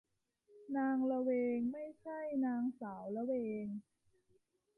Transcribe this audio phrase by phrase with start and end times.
[0.77, 3.65] นางละเวง ไม่ใช่นางสาวละเวง